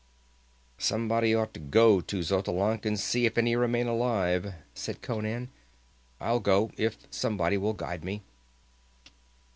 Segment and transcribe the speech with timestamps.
[0.79, 5.49] "Somebody ought to go to Xotalanc and see if any remain alive," said Conan.
[6.19, 8.23] "I'll go if somebody will guide me."